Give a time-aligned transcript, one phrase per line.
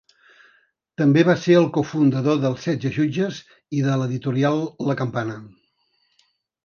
[1.01, 3.43] També va ser el cofundador d'Els Setze Jutges
[3.81, 5.41] i de l'editorial La Campana.